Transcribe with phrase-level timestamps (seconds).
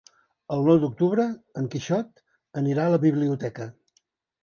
[0.55, 1.27] El nou d'octubre
[1.63, 2.25] en Quixot
[2.65, 3.73] anirà a la biblioteca.